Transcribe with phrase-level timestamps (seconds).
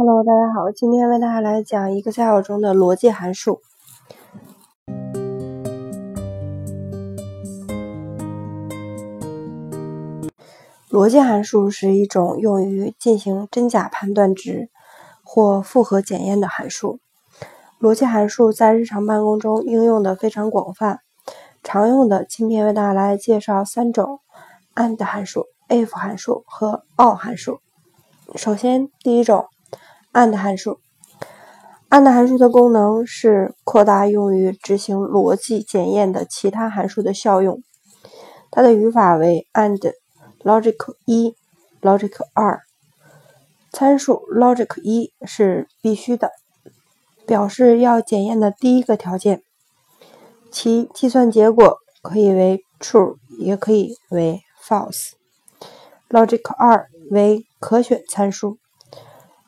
[0.00, 3.62] Hello，大家好，今天为大家来讲 Excel 中的逻辑函数。
[10.88, 14.70] 逻辑函数是一种用于进行真假判断值
[15.24, 17.00] 或复合检验的函数。
[17.80, 21.00] 逻辑函数在日常办公中应用的非常广泛，
[21.64, 24.20] 常用的今天为大家来介绍三种
[24.76, 27.58] ：and 函数、if 函数和 or 函数。
[28.36, 29.48] 首先，第一种。
[30.12, 30.80] And 函数
[31.90, 37.62] ，and 函数的功能是扩大用于执行逻辑检验的其他函数的效用。
[38.50, 39.92] 它的语法为 and
[40.42, 41.36] logic 一
[41.82, 42.60] ，logic 二。
[43.70, 46.32] 参数 logic 一是必须的，
[47.26, 49.42] 表示要检验的第一个条件，
[50.50, 55.10] 其计算结果可以为 true，也可以为 false。
[56.08, 58.58] logic 二为可选参数。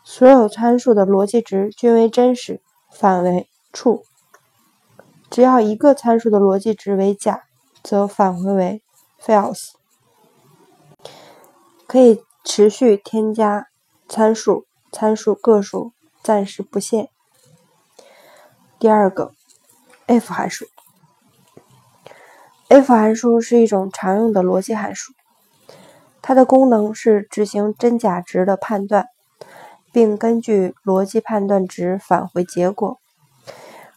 [0.02, 4.02] 所有参数的逻辑值均为真实，返为 true。
[5.30, 7.44] 只要一个参数的逻辑值为假，
[7.82, 8.82] 则返回为
[9.20, 9.72] false。
[11.86, 13.68] 可以持续添加
[14.08, 17.08] 参数，参数个数暂时不限。
[18.78, 19.32] 第二个
[20.06, 20.66] ，if 函数。
[22.68, 25.12] if 函数是一种常用的逻辑函数，
[26.22, 29.06] 它的功能是执行真假值的判断。
[29.92, 32.98] 并根据逻辑判断值返回结果。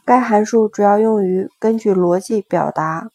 [0.06, 3.10] 该函数主要用于根据逻辑表达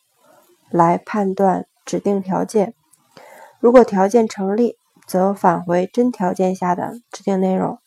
[0.71, 2.75] 来判断指定条件。
[3.61, 7.79] 如果条件成立，则返回真条件下的指定内容；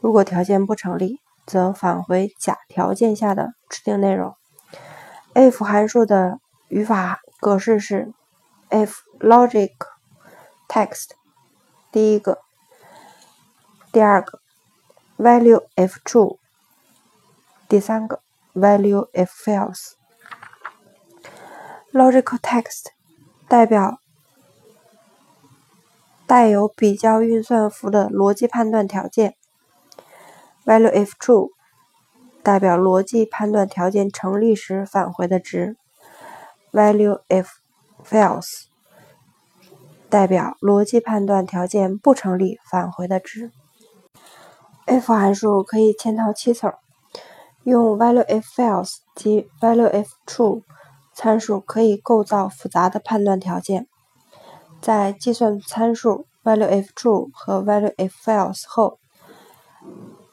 [0.00, 4.34] 如果条件不成立，则返回假条件下的指定内容。
[5.34, 8.12] if 函数的语法格式是
[8.70, 9.72] ：if logic
[10.68, 11.10] text
[11.90, 12.38] 第一个。
[13.92, 14.40] 第二个
[15.18, 16.38] ，value if true。
[17.68, 18.22] 第三个
[18.54, 19.92] ，value if false。
[21.92, 22.86] logical text
[23.46, 23.98] 代表
[26.26, 29.36] 带有比较运算符的逻辑判断条件。
[30.64, 31.50] value if true
[32.42, 35.76] 代表逻辑判断条件成立时返回的值。
[36.72, 37.48] value if
[38.02, 38.68] false
[40.08, 43.52] 代表逻辑判断条件不成立返回的值。
[44.86, 46.72] If 函数可以嵌套七层，
[47.64, 50.62] 用 value if false 及 value if true
[51.14, 53.86] 参数可以构造复杂的判断条件。
[54.80, 58.98] 在计算参数 value if true 和 value if false 后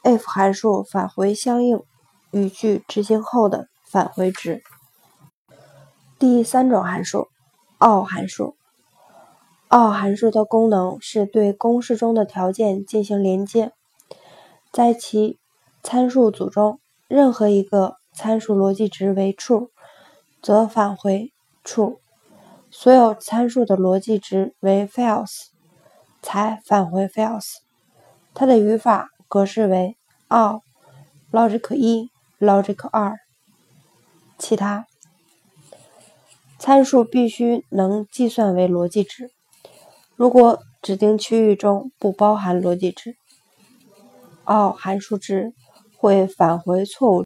[0.02, 1.82] ，if 函数返回相应
[2.32, 4.62] 语句执行后的返回值。
[6.18, 7.28] 第三种函数
[7.78, 8.56] ，or 函数。
[9.68, 13.72] or 函数的功能是对公式中的条件进行连接。
[14.72, 15.38] 在其
[15.82, 19.70] 参数组中，任何一个参数逻辑值为 true，
[20.40, 21.32] 则返回
[21.64, 21.98] true；
[22.70, 25.46] 所有参数的逻辑值为 false，
[26.22, 27.56] 才返回 false。
[28.32, 29.96] 它的语法格式为
[30.28, 30.60] or
[31.32, 32.08] logic 一
[32.38, 33.16] ，logic 二，
[34.38, 34.86] 其他
[36.60, 39.32] 参数必须能计算为逻辑值。
[40.14, 43.16] 如果指定区域中不包含逻辑值
[44.50, 45.54] 哦函数值
[45.96, 47.18] 会返回错误。